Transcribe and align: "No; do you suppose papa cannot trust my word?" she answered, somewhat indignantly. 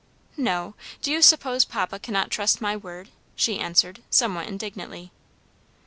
"No; 0.37 0.73
do 1.03 1.11
you 1.11 1.21
suppose 1.21 1.63
papa 1.63 1.99
cannot 1.99 2.31
trust 2.31 2.59
my 2.59 2.75
word?" 2.75 3.09
she 3.35 3.59
answered, 3.59 4.01
somewhat 4.09 4.47
indignantly. 4.47 5.11